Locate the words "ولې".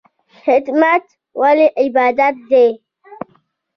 1.41-1.67